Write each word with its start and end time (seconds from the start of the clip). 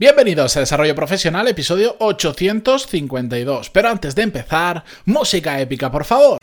Bienvenidos 0.00 0.56
a 0.56 0.60
Desarrollo 0.60 0.94
Profesional, 0.94 1.46
episodio 1.46 1.94
852. 1.98 3.68
Pero 3.68 3.90
antes 3.90 4.14
de 4.14 4.22
empezar, 4.22 4.82
música 5.04 5.60
épica, 5.60 5.92
por 5.92 6.06
favor. 6.06 6.38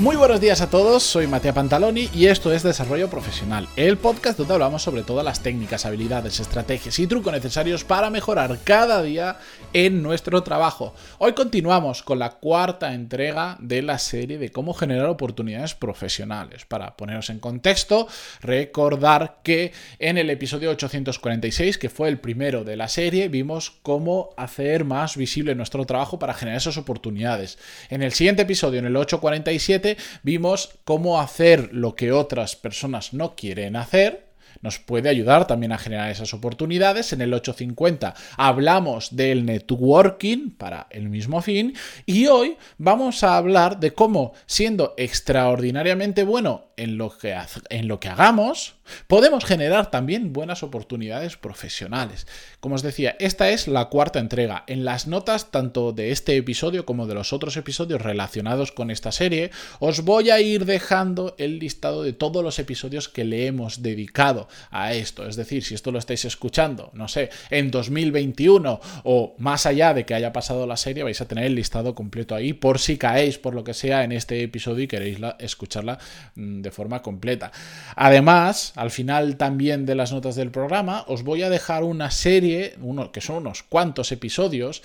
Muy 0.00 0.16
buenos 0.16 0.40
días 0.40 0.62
a 0.62 0.70
todos, 0.70 1.02
soy 1.02 1.26
Matías 1.26 1.54
Pantaloni 1.54 2.08
y 2.14 2.28
esto 2.28 2.54
es 2.54 2.62
Desarrollo 2.62 3.10
Profesional, 3.10 3.68
el 3.76 3.98
podcast 3.98 4.38
donde 4.38 4.54
hablamos 4.54 4.82
sobre 4.82 5.02
todas 5.02 5.26
las 5.26 5.42
técnicas, 5.42 5.84
habilidades, 5.84 6.40
estrategias 6.40 6.98
y 6.98 7.06
trucos 7.06 7.34
necesarios 7.34 7.84
para 7.84 8.08
mejorar 8.08 8.60
cada 8.64 9.02
día 9.02 9.36
en 9.74 10.02
nuestro 10.02 10.42
trabajo. 10.42 10.94
Hoy 11.18 11.34
continuamos 11.34 12.02
con 12.02 12.18
la 12.18 12.30
cuarta 12.30 12.94
entrega 12.94 13.58
de 13.60 13.82
la 13.82 13.98
serie 13.98 14.38
de 14.38 14.50
cómo 14.50 14.72
generar 14.72 15.04
oportunidades 15.04 15.74
profesionales. 15.74 16.64
Para 16.64 16.96
poneros 16.96 17.28
en 17.28 17.38
contexto, 17.38 18.08
recordar 18.40 19.40
que 19.42 19.72
en 19.98 20.16
el 20.16 20.30
episodio 20.30 20.70
846, 20.70 21.76
que 21.76 21.90
fue 21.90 22.08
el 22.08 22.18
primero 22.18 22.64
de 22.64 22.76
la 22.76 22.88
serie, 22.88 23.28
vimos 23.28 23.70
cómo 23.82 24.30
hacer 24.38 24.86
más 24.86 25.18
visible 25.18 25.54
nuestro 25.54 25.84
trabajo 25.84 26.18
para 26.18 26.32
generar 26.32 26.56
esas 26.56 26.78
oportunidades. 26.78 27.58
En 27.90 28.02
el 28.02 28.14
siguiente 28.14 28.42
episodio, 28.42 28.78
en 28.78 28.86
el 28.86 28.96
847, 28.96 29.89
vimos 30.22 30.78
cómo 30.84 31.20
hacer 31.20 31.70
lo 31.72 31.94
que 31.94 32.12
otras 32.12 32.56
personas 32.56 33.12
no 33.12 33.34
quieren 33.36 33.76
hacer 33.76 34.30
nos 34.62 34.78
puede 34.78 35.08
ayudar 35.08 35.46
también 35.46 35.72
a 35.72 35.78
generar 35.78 36.10
esas 36.10 36.34
oportunidades. 36.34 37.12
En 37.12 37.20
el 37.20 37.32
850 37.32 38.14
hablamos 38.36 39.16
del 39.16 39.44
networking 39.44 40.50
para 40.50 40.86
el 40.90 41.08
mismo 41.08 41.40
fin 41.42 41.74
y 42.06 42.26
hoy 42.26 42.56
vamos 42.78 43.24
a 43.24 43.36
hablar 43.36 43.80
de 43.80 43.92
cómo 43.94 44.32
siendo 44.46 44.94
extraordinariamente 44.96 46.24
bueno 46.24 46.72
en 46.76 46.98
lo 46.98 47.16
que, 47.16 47.36
en 47.70 47.88
lo 47.88 48.00
que 48.00 48.08
hagamos, 48.08 48.74
podemos 49.06 49.44
generar 49.44 49.90
también 49.90 50.32
buenas 50.32 50.62
oportunidades 50.62 51.36
profesionales. 51.36 52.26
Como 52.60 52.74
os 52.74 52.82
decía, 52.82 53.16
esta 53.18 53.50
es 53.50 53.68
la 53.68 53.86
cuarta 53.86 54.18
entrega. 54.18 54.64
En 54.66 54.84
las 54.84 55.06
notas 55.06 55.50
tanto 55.50 55.92
de 55.92 56.12
este 56.12 56.36
episodio 56.36 56.86
como 56.86 57.06
de 57.06 57.14
los 57.14 57.32
otros 57.32 57.56
episodios 57.56 58.00
relacionados 58.00 58.72
con 58.72 58.90
esta 58.90 59.12
serie, 59.12 59.50
os 59.78 60.04
voy 60.04 60.30
a 60.30 60.40
ir 60.40 60.64
dejando 60.64 61.34
el 61.38 61.58
listado 61.58 62.02
de 62.02 62.12
todos 62.12 62.42
los 62.42 62.58
episodios 62.58 63.08
que 63.08 63.24
le 63.24 63.46
hemos 63.46 63.82
dedicado 63.82 64.48
a 64.70 64.92
esto. 64.92 65.26
Es 65.26 65.36
decir, 65.36 65.64
si 65.64 65.74
esto 65.74 65.92
lo 65.92 65.98
estáis 65.98 66.24
escuchando, 66.24 66.90
no 66.94 67.08
sé, 67.08 67.30
en 67.50 67.70
2021 67.70 68.80
o 69.04 69.34
más 69.38 69.66
allá 69.66 69.94
de 69.94 70.04
que 70.04 70.14
haya 70.14 70.32
pasado 70.32 70.66
la 70.66 70.76
serie, 70.76 71.02
vais 71.02 71.20
a 71.20 71.28
tener 71.28 71.44
el 71.44 71.54
listado 71.54 71.94
completo 71.94 72.34
ahí 72.34 72.52
por 72.52 72.78
si 72.78 72.98
caéis 72.98 73.38
por 73.38 73.54
lo 73.54 73.64
que 73.64 73.74
sea 73.74 74.04
en 74.04 74.12
este 74.12 74.42
episodio 74.42 74.84
y 74.84 74.88
queréis 74.88 75.18
escucharla 75.38 75.98
mm, 76.34 76.60
de 76.60 76.70
forma 76.70 77.02
completa. 77.02 77.52
Además, 77.96 78.72
al 78.80 78.90
final 78.90 79.36
también 79.36 79.84
de 79.84 79.94
las 79.94 80.10
notas 80.10 80.36
del 80.36 80.50
programa, 80.50 81.04
os 81.06 81.22
voy 81.22 81.42
a 81.42 81.50
dejar 81.50 81.84
una 81.84 82.10
serie, 82.10 82.76
uno, 82.80 83.12
que 83.12 83.20
son 83.20 83.36
unos 83.36 83.62
cuantos 83.62 84.10
episodios, 84.10 84.82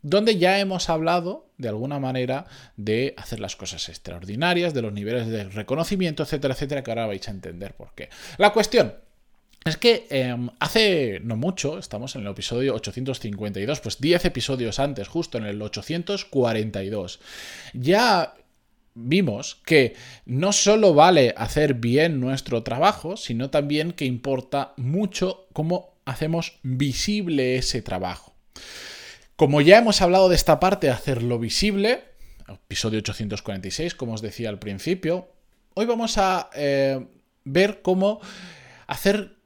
donde 0.00 0.38
ya 0.38 0.60
hemos 0.60 0.88
hablado 0.88 1.48
de 1.58 1.68
alguna 1.68 1.98
manera 1.98 2.46
de 2.76 3.14
hacer 3.16 3.40
las 3.40 3.56
cosas 3.56 3.88
extraordinarias, 3.88 4.74
de 4.74 4.82
los 4.82 4.92
niveles 4.92 5.26
de 5.26 5.42
reconocimiento, 5.42 6.22
etcétera, 6.22 6.54
etcétera, 6.54 6.84
que 6.84 6.92
ahora 6.92 7.06
vais 7.06 7.26
a 7.26 7.32
entender 7.32 7.74
por 7.74 7.92
qué. 7.96 8.10
La 8.38 8.52
cuestión 8.52 8.94
es 9.64 9.76
que 9.76 10.06
em, 10.10 10.48
hace 10.60 11.18
no 11.24 11.36
mucho, 11.36 11.78
estamos 11.78 12.14
en 12.14 12.22
el 12.22 12.28
episodio 12.28 12.76
852, 12.76 13.80
pues 13.80 14.00
10 14.00 14.24
episodios 14.24 14.78
antes, 14.78 15.08
justo 15.08 15.38
en 15.38 15.46
el 15.46 15.60
842, 15.60 17.18
ya 17.72 18.34
vimos 18.94 19.60
que 19.64 19.94
no 20.26 20.52
solo 20.52 20.94
vale 20.94 21.34
hacer 21.36 21.74
bien 21.74 22.20
nuestro 22.20 22.62
trabajo, 22.62 23.16
sino 23.16 23.50
también 23.50 23.92
que 23.92 24.04
importa 24.04 24.74
mucho 24.76 25.46
cómo 25.52 25.94
hacemos 26.04 26.58
visible 26.62 27.56
ese 27.56 27.82
trabajo. 27.82 28.34
Como 29.36 29.60
ya 29.60 29.78
hemos 29.78 30.02
hablado 30.02 30.28
de 30.28 30.36
esta 30.36 30.60
parte 30.60 30.90
hacerlo 30.90 31.38
visible, 31.38 32.04
episodio 32.48 32.98
846, 32.98 33.94
como 33.94 34.14
os 34.14 34.22
decía 34.22 34.48
al 34.48 34.58
principio, 34.58 35.28
hoy 35.74 35.86
vamos 35.86 36.18
a 36.18 36.50
eh, 36.54 37.06
ver 37.44 37.82
cómo 37.82 38.20
hacer 38.86 39.36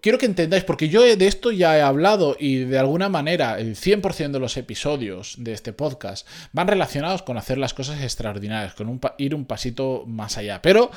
quiero 0.00 0.18
que 0.18 0.26
entendáis, 0.26 0.64
porque 0.64 0.88
yo 0.88 1.02
de 1.02 1.26
esto 1.26 1.50
ya 1.50 1.76
he 1.76 1.82
hablado 1.82 2.36
y 2.38 2.58
de 2.58 2.78
alguna 2.78 3.08
manera 3.08 3.58
el 3.58 3.76
100% 3.76 4.30
de 4.30 4.38
los 4.38 4.56
episodios 4.56 5.34
de 5.38 5.52
este 5.52 5.72
podcast 5.72 6.26
van 6.52 6.68
relacionados 6.68 7.22
con 7.22 7.36
hacer 7.36 7.58
las 7.58 7.74
cosas 7.74 8.00
extraordinarias, 8.02 8.74
con 8.74 9.00
ir 9.18 9.34
un 9.34 9.44
pasito 9.44 10.04
más 10.06 10.38
allá. 10.38 10.62
Pero 10.62 10.90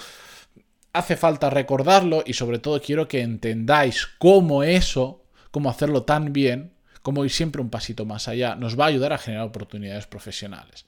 hace 0.94 1.16
falta 1.16 1.50
recordarlo 1.50 2.24
y 2.26 2.34
sobre 2.34 2.60
todo 2.60 2.82
quiero 2.82 3.08
que 3.08 3.22
entendáis 3.22 4.08
cómo 4.18 4.64
eso, 4.64 5.24
cómo 5.52 5.70
hacerlo 5.70 6.04
tan 6.04 6.32
bien, 6.34 6.74
como 7.02 7.26
ir 7.26 7.32
siempre 7.32 7.62
un 7.62 7.70
pasito 7.70 8.06
más 8.06 8.28
allá, 8.28 8.56
nos 8.56 8.80
va 8.80 8.86
a 8.86 8.90
ayudar 8.90 9.14
a 9.14 9.18
generar 9.18 9.46
oportunidades 9.46 10.06
profesionales. 10.06 10.86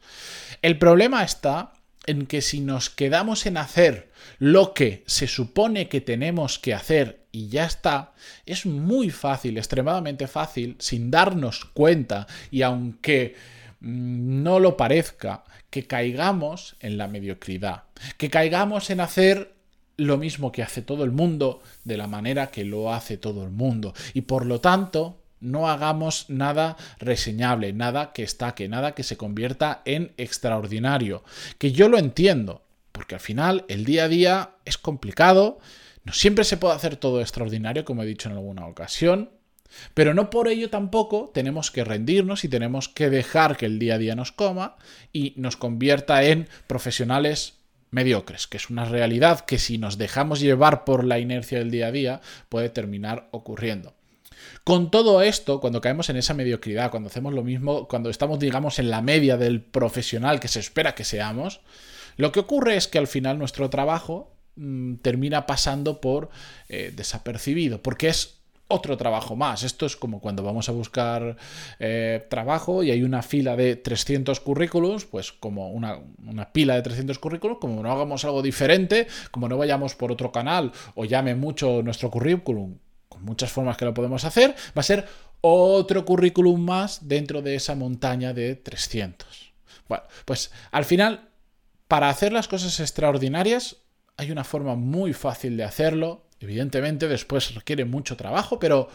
El 0.62 0.78
problema 0.78 1.24
está 1.24 1.74
en 2.06 2.25
que 2.25 2.42
si 2.42 2.62
nos 2.62 2.90
quedamos 2.90 3.46
en 3.46 3.58
hacer 3.58 4.12
lo 4.38 4.74
que 4.74 5.03
se 5.08 5.28
supone 5.28 5.88
que 5.88 6.02
tenemos 6.02 6.59
que 6.59 6.74
hacer 6.74 7.20
y 7.31 7.47
ya 7.47 7.66
está, 7.66 8.14
es 8.46 8.66
muy 8.66 9.09
fácil, 9.09 9.58
extremadamente 9.58 10.28
fácil, 10.28 10.75
sin 10.80 11.12
darnos 11.12 11.66
cuenta 11.66 12.28
y 12.50 12.62
aunque 12.62 13.36
mm, 13.80 14.44
no 14.44 14.59
lo 14.59 14.78
parezca, 14.78 15.44
que 15.69 15.88
caigamos 15.88 16.75
en 16.81 16.97
la 16.97 17.08
mediocridad, 17.08 17.84
que 18.18 18.30
caigamos 18.30 18.90
en 18.90 19.00
hacer 19.00 19.53
lo 19.97 20.18
mismo 20.18 20.52
que 20.52 20.64
hace 20.64 20.81
todo 20.81 21.03
el 21.03 21.12
mundo 21.12 21.62
de 21.86 21.97
la 21.97 22.08
manera 22.08 22.47
que 22.47 22.66
lo 22.66 22.94
hace 22.94 23.18
todo 23.18 23.44
el 23.44 23.52
mundo 23.52 23.94
y 24.13 24.22
por 24.22 24.46
lo 24.46 24.59
tanto 24.59 25.22
no 25.40 25.69
hagamos 25.69 26.30
nada 26.30 26.78
reseñable, 27.00 27.74
nada 27.74 28.13
que 28.13 28.24
estaque, 28.24 28.68
nada 28.68 28.94
que 28.94 29.03
se 29.03 29.18
convierta 29.18 29.81
en 29.86 30.13
extraordinario. 30.18 31.24
Que 31.58 31.72
yo 31.72 31.90
lo 31.90 31.98
entiendo, 31.98 32.62
porque 32.92 33.16
al 33.16 33.22
final 33.22 33.66
el 33.68 33.84
día 33.84 34.03
a 34.03 34.08
día 34.08 34.50
es 34.66 34.78
complicado, 34.78 35.58
no 36.03 36.13
siempre 36.13 36.44
se 36.44 36.57
puede 36.57 36.75
hacer 36.75 36.95
todo 36.95 37.22
extraordinario, 37.22 37.85
como 37.85 38.03
he 38.03 38.07
dicho 38.07 38.29
en 38.29 38.35
alguna 38.35 38.66
ocasión, 38.66 39.29
pero 39.94 40.13
no 40.13 40.29
por 40.29 40.47
ello 40.47 40.69
tampoco 40.69 41.31
tenemos 41.34 41.72
que 41.72 41.84
rendirnos 41.84 42.44
y 42.44 42.50
tenemos 42.50 42.89
que 42.89 43.09
dejar 43.09 43.57
que 43.57 43.66
el 43.66 43.79
día 43.79 43.95
a 43.95 43.97
día 43.97 44.16
nos 44.16 44.31
coma 44.31 44.75
y 45.13 45.34
nos 45.38 45.56
convierta 45.56 46.23
en 46.23 46.47
profesionales 46.67 47.56
mediocres, 47.89 48.47
que 48.47 48.57
es 48.57 48.69
una 48.69 48.85
realidad 48.85 49.41
que 49.41 49.59
si 49.59 49.78
nos 49.78 49.97
dejamos 49.97 50.39
llevar 50.39 50.84
por 50.85 51.03
la 51.03 51.19
inercia 51.19 51.59
del 51.59 51.72
día 51.72 51.88
a 51.88 51.91
día 51.91 52.22
puede 52.50 52.69
terminar 52.69 53.28
ocurriendo. 53.31 53.94
Con 54.63 54.89
todo 54.91 55.22
esto, 55.22 55.59
cuando 55.59 55.81
caemos 55.81 56.09
en 56.09 56.16
esa 56.18 56.33
mediocridad, 56.33 56.89
cuando 56.89 57.09
hacemos 57.09 57.33
lo 57.33 57.44
mismo, 57.44 57.88
cuando 57.88 58.09
estamos, 58.09 58.39
digamos, 58.39 58.79
en 58.79 58.89
la 58.89 59.01
media 59.01 59.38
del 59.38 59.62
profesional 59.62 60.39
que 60.39 60.47
se 60.47 60.59
espera 60.59 60.95
que 60.95 61.03
seamos, 61.03 61.62
lo 62.18 62.31
que 62.31 62.39
ocurre 62.39 62.75
es 62.75 62.88
que 62.88 62.97
al 62.97 63.07
final 63.07 63.38
nuestro 63.38 63.69
trabajo 63.69 64.31
mm, 64.56 64.95
termina 64.95 65.45
pasando 65.45 66.01
por 66.01 66.29
eh, 66.69 66.91
desapercibido, 66.95 67.81
porque 67.81 68.09
es 68.09 68.38
otro 68.67 68.95
trabajo 68.97 69.35
más. 69.35 69.63
Esto 69.63 69.85
es 69.85 69.97
como 69.97 70.22
cuando 70.22 70.44
vamos 70.44 70.69
a 70.69 70.72
buscar 70.72 71.35
eh, 71.79 72.25
trabajo 72.29 72.84
y 72.84 72.91
hay 72.91 73.03
una 73.03 73.22
fila 73.22 73.56
de 73.56 73.75
300 73.75 74.39
currículums, 74.39 75.06
pues 75.06 75.31
como 75.31 75.72
una, 75.72 76.00
una, 76.25 76.53
pila 76.53 76.75
de 76.75 76.81
300 76.81 77.19
currículums, 77.19 77.59
como 77.59 77.84
no 77.84 77.91
hagamos 77.91 78.23
algo 78.23 78.41
diferente, 78.41 79.07
como 79.29 79.50
no 79.50 79.57
vayamos 79.57 79.95
por 79.95 80.12
otro 80.12 80.31
canal 80.31 80.72
o 80.95 81.06
llame 81.06 81.35
mucho 81.35 81.81
nuestro 81.83 82.09
currículum 82.09 82.78
muchas 83.22 83.51
formas 83.51 83.78
que 83.78 83.85
lo 83.85 83.94
podemos 83.94 84.25
hacer, 84.25 84.51
va 84.75 84.79
a 84.79 84.83
ser 84.83 85.07
otro 85.41 86.06
currículum 86.06 86.62
más 86.62 87.07
dentro 87.07 87.41
de 87.41 87.56
esa 87.56 87.75
montaña 87.75 88.33
de 88.33 88.56
300. 88.56 89.53
Bueno, 89.88 90.03
pues 90.25 90.51
al 90.71 90.86
final, 90.86 91.30
para 91.88 92.09
hacer 92.09 92.31
las 92.31 92.48
cosas 92.48 92.80
extraordinarias, 92.80 93.77
hay 94.18 94.31
una 94.31 94.44
forma 94.44 94.75
muy 94.75 95.13
fácil 95.13 95.58
de 95.58 95.63
hacerlo. 95.63 96.25
Evidentemente, 96.40 97.08
después 97.08 97.54
requiere 97.56 97.86
mucho 97.86 98.18
trabajo, 98.18 98.60
pero 98.60 98.90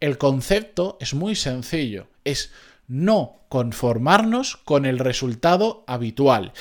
el 0.00 0.18
concepto 0.18 0.98
es 1.00 1.14
muy 1.14 1.34
sencillo. 1.34 2.08
Es 2.24 2.52
no 2.86 3.40
conformarnos 3.48 4.56
con 4.56 4.84
el 4.86 4.98
resultado 4.98 5.84
habitual. 5.86 6.52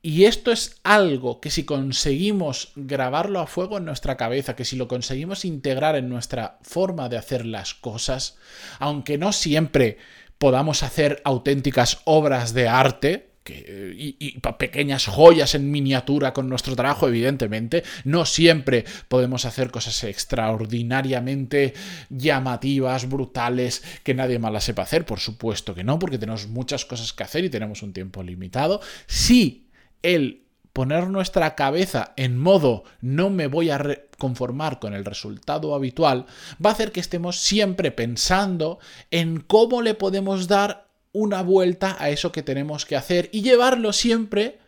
Y 0.00 0.24
esto 0.24 0.52
es 0.52 0.80
algo 0.84 1.40
que 1.40 1.50
si 1.50 1.64
conseguimos 1.64 2.72
grabarlo 2.76 3.40
a 3.40 3.46
fuego 3.46 3.78
en 3.78 3.84
nuestra 3.84 4.16
cabeza, 4.16 4.54
que 4.54 4.64
si 4.64 4.76
lo 4.76 4.86
conseguimos 4.86 5.44
integrar 5.44 5.96
en 5.96 6.08
nuestra 6.08 6.58
forma 6.62 7.08
de 7.08 7.18
hacer 7.18 7.44
las 7.44 7.74
cosas, 7.74 8.36
aunque 8.78 9.18
no 9.18 9.32
siempre 9.32 9.98
podamos 10.38 10.84
hacer 10.84 11.20
auténticas 11.24 11.98
obras 12.04 12.54
de 12.54 12.68
arte, 12.68 13.27
y, 13.50 14.38
pequeñas 14.58 15.06
joyas 15.06 15.54
en 15.54 15.70
miniatura 15.70 16.32
con 16.32 16.48
nuestro 16.48 16.76
trabajo, 16.76 17.08
evidentemente. 17.08 17.82
No 18.04 18.24
siempre 18.24 18.84
podemos 19.08 19.44
hacer 19.44 19.70
cosas 19.70 20.04
extraordinariamente 20.04 21.74
llamativas, 22.10 23.08
brutales, 23.08 23.82
que 24.02 24.14
nadie 24.14 24.38
más 24.38 24.52
las 24.52 24.64
sepa 24.64 24.82
hacer. 24.82 25.04
Por 25.04 25.20
supuesto 25.20 25.74
que 25.74 25.84
no, 25.84 25.98
porque 25.98 26.18
tenemos 26.18 26.48
muchas 26.48 26.84
cosas 26.84 27.12
que 27.12 27.22
hacer 27.22 27.44
y 27.44 27.50
tenemos 27.50 27.82
un 27.82 27.92
tiempo 27.92 28.22
limitado. 28.22 28.80
Sí, 29.06 29.68
el 30.02 30.42
poner 30.72 31.08
nuestra 31.08 31.54
cabeza 31.54 32.12
en 32.16 32.38
modo 32.38 32.84
no 33.00 33.30
me 33.30 33.48
voy 33.48 33.70
a 33.70 33.80
conformar 34.16 34.78
con 34.78 34.94
el 34.94 35.04
resultado 35.04 35.74
habitual, 35.74 36.26
va 36.64 36.70
a 36.70 36.72
hacer 36.72 36.92
que 36.92 37.00
estemos 37.00 37.40
siempre 37.40 37.90
pensando 37.90 38.78
en 39.10 39.40
cómo 39.40 39.82
le 39.82 39.94
podemos 39.94 40.48
dar 40.48 40.87
una 41.12 41.42
vuelta 41.42 41.96
a 41.98 42.10
eso 42.10 42.32
que 42.32 42.42
tenemos 42.42 42.86
que 42.86 42.96
hacer 42.96 43.28
y 43.32 43.42
llevarlo 43.42 43.92
siempre 43.92 44.58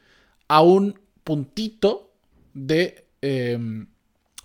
a 0.48 0.62
un 0.62 0.98
puntito 1.22 2.12
de 2.54 3.06
em, 3.22 3.88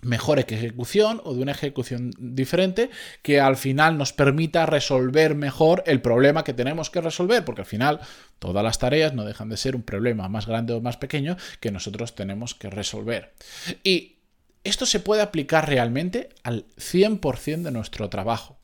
mejor 0.02 0.38
ejecución 0.38 1.20
o 1.24 1.34
de 1.34 1.42
una 1.42 1.52
ejecución 1.52 2.12
diferente 2.18 2.90
que 3.22 3.40
al 3.40 3.56
final 3.56 3.98
nos 3.98 4.12
permita 4.12 4.66
resolver 4.66 5.34
mejor 5.34 5.82
el 5.86 6.00
problema 6.00 6.44
que 6.44 6.52
tenemos 6.52 6.90
que 6.90 7.00
resolver, 7.00 7.44
porque 7.44 7.62
al 7.62 7.66
final 7.66 8.00
todas 8.38 8.62
las 8.62 8.78
tareas 8.78 9.14
no 9.14 9.24
dejan 9.24 9.48
de 9.48 9.56
ser 9.56 9.74
un 9.74 9.82
problema 9.82 10.28
más 10.28 10.46
grande 10.46 10.74
o 10.74 10.80
más 10.80 10.96
pequeño 10.96 11.36
que 11.60 11.72
nosotros 11.72 12.14
tenemos 12.14 12.54
que 12.54 12.70
resolver. 12.70 13.34
Y 13.82 14.16
esto 14.64 14.86
se 14.86 15.00
puede 15.00 15.22
aplicar 15.22 15.68
realmente 15.68 16.28
al 16.42 16.66
100% 16.76 17.62
de 17.62 17.70
nuestro 17.70 18.08
trabajo. 18.08 18.58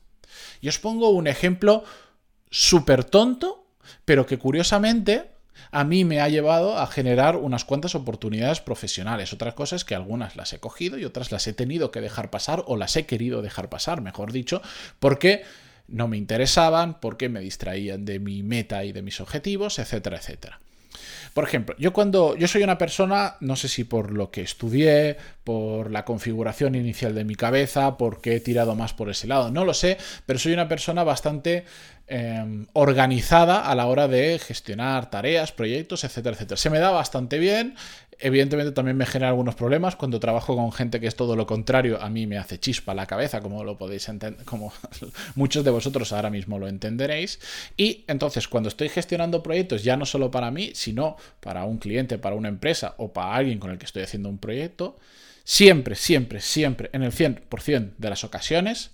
Y 0.61 0.67
os 0.67 0.79
pongo 0.79 1.09
un 1.09 1.27
ejemplo 1.27 1.83
súper 2.53 3.03
tonto, 3.03 3.65
pero 4.05 4.27
que 4.27 4.37
curiosamente 4.37 5.31
a 5.71 5.83
mí 5.83 6.05
me 6.05 6.21
ha 6.21 6.29
llevado 6.29 6.77
a 6.77 6.85
generar 6.85 7.35
unas 7.35 7.65
cuantas 7.65 7.95
oportunidades 7.95 8.61
profesionales. 8.61 9.33
Otras 9.33 9.55
cosas 9.55 9.83
que 9.83 9.95
algunas 9.95 10.35
las 10.35 10.53
he 10.53 10.59
cogido 10.59 10.99
y 10.99 11.05
otras 11.05 11.31
las 11.31 11.47
he 11.47 11.53
tenido 11.53 11.89
que 11.89 11.99
dejar 11.99 12.29
pasar 12.29 12.63
o 12.67 12.77
las 12.77 12.95
he 12.95 13.07
querido 13.07 13.41
dejar 13.41 13.69
pasar, 13.69 14.01
mejor 14.01 14.31
dicho, 14.31 14.61
porque 14.99 15.43
no 15.87 16.07
me 16.07 16.17
interesaban, 16.17 16.99
porque 16.99 17.27
me 17.27 17.39
distraían 17.39 18.05
de 18.05 18.19
mi 18.19 18.43
meta 18.43 18.85
y 18.85 18.91
de 18.91 19.01
mis 19.01 19.19
objetivos, 19.19 19.79
etcétera, 19.79 20.17
etcétera. 20.17 20.59
Por 21.33 21.43
ejemplo, 21.43 21.75
yo 21.79 21.91
cuando 21.93 22.35
yo 22.35 22.47
soy 22.47 22.61
una 22.61 22.77
persona, 22.77 23.35
no 23.39 23.55
sé 23.55 23.67
si 23.67 23.83
por 23.83 24.11
lo 24.11 24.29
que 24.29 24.41
estudié, 24.41 25.17
por 25.43 25.89
la 25.89 26.05
configuración 26.05 26.75
inicial 26.75 27.15
de 27.15 27.23
mi 27.23 27.35
cabeza, 27.35 27.97
porque 27.97 28.35
he 28.35 28.39
tirado 28.39 28.75
más 28.75 28.93
por 28.93 29.09
ese 29.09 29.27
lado, 29.27 29.49
no 29.49 29.65
lo 29.65 29.73
sé, 29.73 29.97
pero 30.27 30.37
soy 30.37 30.53
una 30.53 30.67
persona 30.67 31.03
bastante 31.03 31.65
Em, 32.05 32.67
organizada 32.73 33.61
a 33.61 33.75
la 33.75 33.87
hora 33.87 34.09
de 34.09 34.37
gestionar 34.37 35.09
tareas, 35.09 35.53
proyectos, 35.53 36.03
etcétera, 36.03 36.35
etcétera. 36.35 36.57
Se 36.57 36.69
me 36.69 36.79
da 36.79 36.91
bastante 36.91 37.39
bien. 37.39 37.75
Evidentemente 38.19 38.73
también 38.73 38.97
me 38.97 39.05
genera 39.05 39.29
algunos 39.29 39.55
problemas 39.55 39.95
cuando 39.95 40.19
trabajo 40.19 40.53
con 40.55 40.73
gente 40.73 40.99
que 40.99 41.07
es 41.07 41.15
todo 41.15 41.37
lo 41.37 41.47
contrario. 41.47 42.01
A 42.01 42.09
mí 42.09 42.27
me 42.27 42.37
hace 42.37 42.59
chispa 42.59 42.93
la 42.93 43.05
cabeza, 43.05 43.39
como 43.39 43.63
lo 43.63 43.77
podéis 43.77 44.09
entender, 44.09 44.43
como 44.43 44.73
muchos 45.35 45.63
de 45.63 45.71
vosotros 45.71 46.11
ahora 46.11 46.29
mismo 46.29 46.59
lo 46.59 46.67
entenderéis. 46.67 47.39
Y 47.77 48.03
entonces 48.07 48.49
cuando 48.49 48.67
estoy 48.67 48.89
gestionando 48.89 49.41
proyectos, 49.41 49.81
ya 49.83 49.95
no 49.95 50.05
solo 50.05 50.29
para 50.29 50.51
mí, 50.51 50.71
sino 50.75 51.15
para 51.39 51.63
un 51.63 51.77
cliente, 51.77 52.17
para 52.17 52.35
una 52.35 52.49
empresa 52.49 52.95
o 52.97 53.13
para 53.13 53.33
alguien 53.33 53.59
con 53.59 53.71
el 53.71 53.77
que 53.77 53.85
estoy 53.85 54.03
haciendo 54.03 54.27
un 54.27 54.39
proyecto, 54.39 54.97
siempre, 55.45 55.95
siempre, 55.95 56.41
siempre, 56.41 56.89
en 56.91 57.03
el 57.03 57.13
100% 57.13 57.93
de 57.97 58.09
las 58.09 58.25
ocasiones, 58.25 58.91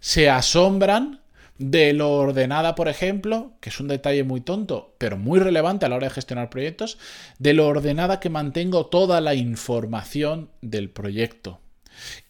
se 0.00 0.30
asombran 0.30 1.20
de 1.58 1.92
lo 1.92 2.12
ordenada, 2.12 2.74
por 2.74 2.88
ejemplo, 2.88 3.52
que 3.60 3.70
es 3.70 3.80
un 3.80 3.88
detalle 3.88 4.24
muy 4.24 4.40
tonto, 4.40 4.94
pero 4.98 5.16
muy 5.16 5.38
relevante 5.38 5.86
a 5.86 5.88
la 5.88 5.96
hora 5.96 6.08
de 6.08 6.14
gestionar 6.14 6.50
proyectos, 6.50 6.98
de 7.38 7.54
lo 7.54 7.66
ordenada 7.66 8.20
que 8.20 8.30
mantengo 8.30 8.86
toda 8.86 9.20
la 9.20 9.34
información 9.34 10.50
del 10.60 10.90
proyecto. 10.90 11.60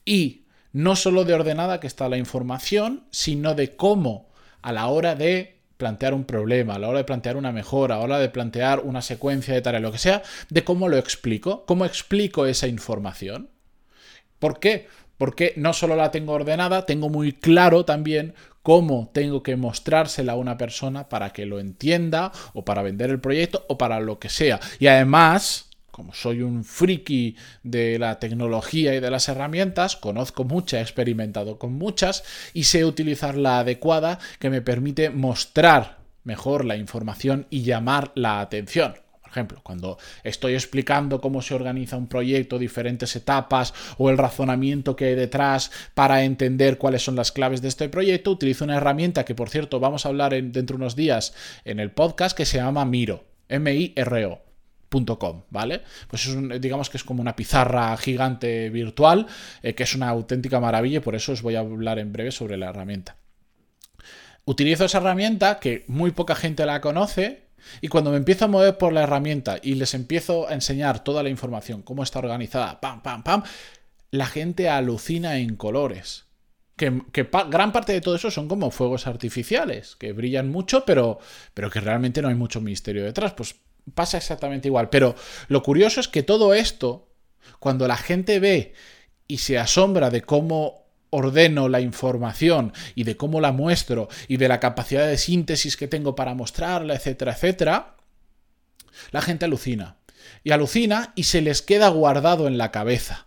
Y 0.04 0.44
no 0.72 0.94
solo 0.94 1.24
de 1.24 1.34
ordenada 1.34 1.80
que 1.80 1.86
está 1.86 2.08
la 2.08 2.18
información, 2.18 3.04
sino 3.10 3.54
de 3.54 3.76
cómo 3.76 4.28
a 4.62 4.72
la 4.72 4.86
hora 4.86 5.14
de 5.14 5.56
plantear 5.76 6.14
un 6.14 6.24
problema, 6.24 6.74
a 6.74 6.78
la 6.78 6.88
hora 6.88 6.98
de 6.98 7.04
plantear 7.04 7.36
una 7.36 7.52
mejora, 7.52 7.96
a 7.96 7.98
la 7.98 8.04
hora 8.04 8.18
de 8.18 8.28
plantear 8.28 8.80
una 8.80 9.02
secuencia 9.02 9.54
de 9.54 9.62
tareas, 9.62 9.82
lo 9.82 9.92
que 9.92 9.98
sea, 9.98 10.22
de 10.48 10.64
cómo 10.64 10.88
lo 10.88 10.96
explico, 10.96 11.64
cómo 11.66 11.84
explico 11.84 12.46
esa 12.46 12.66
información. 12.66 13.50
¿Por 14.38 14.60
qué? 14.60 14.88
Porque 15.18 15.52
no 15.56 15.72
solo 15.72 15.96
la 15.96 16.10
tengo 16.10 16.32
ordenada, 16.32 16.86
tengo 16.86 17.08
muy 17.08 17.32
claro 17.32 17.84
también 17.84 18.34
cómo 18.62 19.10
tengo 19.12 19.42
que 19.42 19.54
mostrársela 19.54 20.32
a 20.32 20.36
una 20.36 20.58
persona 20.58 21.08
para 21.08 21.32
que 21.32 21.46
lo 21.46 21.60
entienda 21.60 22.32
o 22.52 22.64
para 22.64 22.82
vender 22.82 23.10
el 23.10 23.20
proyecto 23.20 23.64
o 23.68 23.78
para 23.78 24.00
lo 24.00 24.18
que 24.18 24.28
sea. 24.28 24.58
Y 24.80 24.88
además, 24.88 25.70
como 25.92 26.12
soy 26.12 26.42
un 26.42 26.64
friki 26.64 27.36
de 27.62 27.98
la 27.98 28.18
tecnología 28.18 28.94
y 28.94 29.00
de 29.00 29.10
las 29.10 29.28
herramientas, 29.28 29.96
conozco 29.96 30.44
muchas, 30.44 30.80
he 30.80 30.82
experimentado 30.82 31.58
con 31.58 31.74
muchas 31.74 32.24
y 32.54 32.64
sé 32.64 32.84
utilizar 32.84 33.36
la 33.36 33.60
adecuada 33.60 34.18
que 34.40 34.50
me 34.50 34.62
permite 34.62 35.10
mostrar 35.10 35.98
mejor 36.24 36.64
la 36.64 36.76
información 36.76 37.46
y 37.50 37.62
llamar 37.62 38.10
la 38.16 38.40
atención 38.40 39.05
ejemplo, 39.36 39.60
cuando 39.62 39.98
estoy 40.24 40.54
explicando 40.54 41.20
cómo 41.20 41.42
se 41.42 41.54
organiza 41.54 41.96
un 41.96 42.06
proyecto, 42.06 42.58
diferentes 42.58 43.14
etapas 43.16 43.74
o 43.98 44.10
el 44.10 44.18
razonamiento 44.18 44.96
que 44.96 45.06
hay 45.06 45.14
detrás 45.14 45.70
para 45.94 46.24
entender 46.24 46.78
cuáles 46.78 47.04
son 47.04 47.16
las 47.16 47.32
claves 47.32 47.62
de 47.62 47.68
este 47.68 47.88
proyecto, 47.88 48.30
utilizo 48.30 48.64
una 48.64 48.76
herramienta 48.76 49.24
que, 49.24 49.34
por 49.34 49.50
cierto, 49.50 49.80
vamos 49.80 50.06
a 50.06 50.08
hablar 50.08 50.32
dentro 50.32 50.76
de 50.76 50.82
unos 50.82 50.96
días 50.96 51.34
en 51.64 51.80
el 51.80 51.90
podcast 51.90 52.36
que 52.36 52.46
se 52.46 52.58
llama 52.58 52.84
Miro, 52.84 53.24
M-I-R-O. 53.48 54.46
¿vale? 55.50 55.82
Pues 56.08 56.26
es 56.26 56.60
digamos 56.60 56.90
que 56.90 56.96
es 56.96 57.04
como 57.04 57.20
una 57.20 57.36
pizarra 57.36 57.96
gigante 57.96 58.70
virtual, 58.70 59.26
eh, 59.62 59.74
que 59.74 59.82
es 59.82 59.94
una 59.94 60.08
auténtica 60.08 60.60
maravilla 60.60 60.98
y 60.98 61.00
por 61.00 61.14
eso 61.14 61.32
os 61.32 61.42
voy 61.42 61.56
a 61.56 61.60
hablar 61.60 61.98
en 61.98 62.12
breve 62.12 62.30
sobre 62.30 62.56
la 62.56 62.70
herramienta. 62.70 63.16
Utilizo 64.44 64.84
esa 64.84 64.98
herramienta 64.98 65.58
que 65.58 65.84
muy 65.88 66.12
poca 66.12 66.34
gente 66.34 66.64
la 66.66 66.80
conoce, 66.80 67.45
y 67.80 67.88
cuando 67.88 68.10
me 68.10 68.16
empiezo 68.16 68.44
a 68.44 68.48
mover 68.48 68.78
por 68.78 68.92
la 68.92 69.02
herramienta 69.02 69.58
y 69.62 69.74
les 69.74 69.94
empiezo 69.94 70.48
a 70.48 70.54
enseñar 70.54 71.04
toda 71.04 71.22
la 71.22 71.28
información, 71.28 71.82
cómo 71.82 72.02
está 72.02 72.18
organizada, 72.18 72.80
pam, 72.80 73.02
pam, 73.02 73.22
pam, 73.22 73.42
la 74.10 74.26
gente 74.26 74.68
alucina 74.68 75.38
en 75.38 75.56
colores. 75.56 76.24
Que, 76.76 77.02
gran 77.48 77.72
parte 77.72 77.92
de 77.92 78.02
todo 78.02 78.16
eso 78.16 78.30
son 78.30 78.48
como 78.48 78.70
fuegos 78.70 79.06
artificiales, 79.06 79.96
que 79.96 80.12
brillan 80.12 80.50
mucho, 80.50 80.84
pero, 80.84 81.18
pero 81.54 81.70
que 81.70 81.80
realmente 81.80 82.20
no 82.20 82.28
hay 82.28 82.34
mucho 82.34 82.60
misterio 82.60 83.02
detrás. 83.04 83.32
Pues 83.32 83.56
pasa 83.94 84.18
exactamente 84.18 84.68
igual. 84.68 84.90
Pero 84.90 85.14
lo 85.48 85.62
curioso 85.62 86.00
es 86.00 86.08
que 86.08 86.22
todo 86.22 86.54
esto, 86.54 87.08
cuando 87.58 87.88
la 87.88 87.96
gente 87.96 88.40
ve 88.40 88.74
y 89.26 89.38
se 89.38 89.58
asombra 89.58 90.10
de 90.10 90.22
cómo 90.22 90.85
ordeno 91.10 91.68
la 91.68 91.80
información 91.80 92.72
y 92.94 93.04
de 93.04 93.16
cómo 93.16 93.40
la 93.40 93.52
muestro 93.52 94.08
y 94.28 94.36
de 94.36 94.48
la 94.48 94.60
capacidad 94.60 95.06
de 95.06 95.18
síntesis 95.18 95.76
que 95.76 95.88
tengo 95.88 96.14
para 96.14 96.34
mostrarla, 96.34 96.94
etcétera, 96.94 97.32
etcétera, 97.32 97.96
la 99.10 99.22
gente 99.22 99.44
alucina. 99.44 99.96
Y 100.42 100.50
alucina 100.50 101.12
y 101.14 101.24
se 101.24 101.42
les 101.42 101.62
queda 101.62 101.88
guardado 101.88 102.48
en 102.48 102.58
la 102.58 102.70
cabeza. 102.70 103.26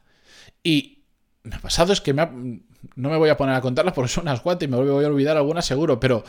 Y 0.63 1.03
me 1.43 1.55
ha 1.55 1.59
pasado 1.59 1.93
es 1.93 2.01
que 2.01 2.13
no 2.13 3.09
me 3.09 3.17
voy 3.17 3.29
a 3.29 3.37
poner 3.37 3.55
a 3.55 3.61
contarlas 3.61 3.93
porque 3.93 4.11
son 4.11 4.23
unas 4.23 4.41
cuantas 4.41 4.67
y 4.67 4.71
me 4.71 4.77
voy 4.77 5.03
a 5.03 5.07
olvidar 5.07 5.37
algunas 5.37 5.65
seguro, 5.65 5.99
pero 5.99 6.23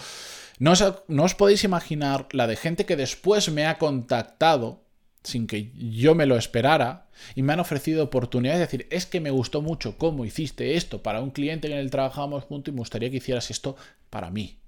no 0.58 0.75
no 1.08 1.25
os 1.25 1.34
podéis 1.34 1.64
imaginar 1.64 2.28
la 2.32 2.46
de 2.46 2.56
gente 2.56 2.86
que 2.86 2.96
después 2.96 3.50
me 3.50 3.66
ha 3.66 3.78
contactado 3.78 4.84
sin 5.22 5.46
que 5.46 5.70
yo 5.74 6.14
me 6.14 6.26
lo 6.26 6.36
esperara 6.36 7.08
y 7.34 7.42
me 7.42 7.52
han 7.52 7.60
ofrecido 7.60 8.04
oportunidades 8.04 8.60
de 8.60 8.66
decir, 8.66 8.86
es 8.90 9.06
que 9.06 9.20
me 9.20 9.30
gustó 9.30 9.60
mucho 9.60 9.98
cómo 9.98 10.24
hiciste 10.24 10.76
esto 10.76 11.02
para 11.02 11.20
un 11.20 11.30
cliente 11.30 11.70
en 11.70 11.76
el 11.76 11.86
que 11.86 11.90
trabajábamos 11.90 12.44
juntos 12.44 12.72
y 12.72 12.74
me 12.74 12.80
gustaría 12.80 13.10
que 13.10 13.18
hicieras 13.18 13.50
esto 13.50 13.76
para 14.08 14.30
mí. 14.30 14.58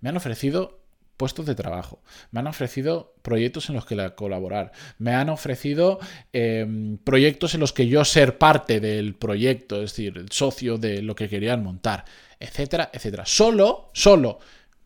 Me 0.00 0.08
han 0.08 0.16
ofrecido 0.16 0.80
puestos 1.16 1.46
de 1.46 1.54
trabajo, 1.54 2.02
me 2.30 2.40
han 2.40 2.46
ofrecido 2.46 3.14
proyectos 3.22 3.68
en 3.68 3.76
los 3.76 3.86
que 3.86 3.96
colaborar, 4.14 4.72
me 4.98 5.14
han 5.14 5.30
ofrecido 5.30 5.98
em, 6.32 6.98
proyectos 6.98 7.54
en 7.54 7.60
los 7.60 7.72
que 7.72 7.88
yo 7.88 8.04
ser 8.04 8.38
parte 8.38 8.80
del 8.80 9.14
proyecto, 9.14 9.76
es 9.82 9.92
decir, 9.92 10.18
el 10.18 10.30
socio 10.30 10.76
de 10.76 11.02
lo 11.02 11.14
que 11.14 11.28
querían 11.28 11.64
montar, 11.64 12.04
etcétera, 12.38 12.90
etcétera. 12.92 13.24
Solo, 13.24 13.90
solo, 13.94 14.40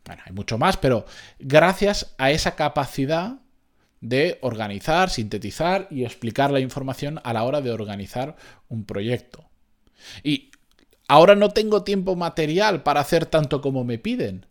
bueno, 0.05 0.23
hay 0.25 0.33
mucho 0.33 0.57
más, 0.57 0.77
pero 0.77 1.05
gracias 1.41 2.15
a 2.17 2.31
esa 2.31 2.55
capacidad 2.55 3.41
de 4.01 4.39
organizar, 4.41 5.11
sintetizar 5.11 5.87
y 5.91 6.05
explicar 6.05 6.51
la 6.51 6.61
información 6.61 7.21
a 7.23 7.33
la 7.33 7.45
hora 7.45 7.61
de 7.61 7.71
organizar 7.71 8.37
un 8.69 8.85
proyecto. 8.85 9.51
Y 10.23 10.51
ahora 11.09 11.35
no 11.35 11.51
tengo 11.51 11.85
tiempo 11.85 12.17
material 12.17 12.83
para 12.83 13.01
hacer 13.01 13.27
tanto 13.27 13.61
como 13.61 13.85
me 13.85 13.99
piden. 13.99 14.47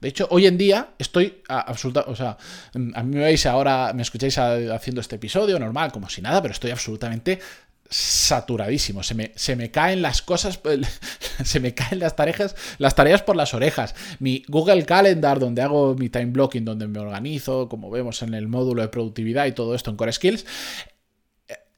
De 0.00 0.08
hecho, 0.08 0.26
hoy 0.30 0.46
en 0.46 0.58
día 0.58 0.94
estoy 0.98 1.42
absoluta, 1.48 2.04
o 2.06 2.16
sea, 2.16 2.36
a 2.94 3.02
mí 3.02 3.16
me 3.16 3.24
veis 3.24 3.46
ahora, 3.46 3.92
me 3.92 4.02
escucháis 4.02 4.38
haciendo 4.38 5.00
este 5.00 5.16
episodio 5.16 5.58
normal, 5.58 5.92
como 5.92 6.08
si 6.08 6.22
nada, 6.22 6.40
pero 6.40 6.52
estoy 6.52 6.70
absolutamente 6.70 7.40
saturadísimo. 7.92 9.02
Se 9.02 9.14
me, 9.14 9.32
se 9.36 9.54
me 9.54 9.70
caen 9.70 10.02
las 10.02 10.22
cosas, 10.22 10.60
se 11.44 11.60
me 11.60 11.74
caen 11.74 12.00
las 12.00 12.16
tareas, 12.16 12.56
las 12.78 12.94
tareas 12.94 13.22
por 13.22 13.36
las 13.36 13.54
orejas. 13.54 13.94
Mi 14.18 14.42
Google 14.48 14.84
Calendar, 14.84 15.38
donde 15.38 15.62
hago 15.62 15.94
mi 15.94 16.08
time 16.08 16.26
blocking, 16.26 16.64
donde 16.64 16.88
me 16.88 16.98
organizo, 16.98 17.68
como 17.68 17.90
vemos 17.90 18.22
en 18.22 18.34
el 18.34 18.48
módulo 18.48 18.82
de 18.82 18.88
productividad 18.88 19.46
y 19.46 19.52
todo 19.52 19.74
esto 19.74 19.90
en 19.90 19.96
Core 19.96 20.12
Skills, 20.12 20.46